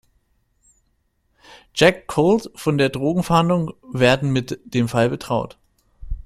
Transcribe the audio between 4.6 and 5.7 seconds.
dem Fall betraut.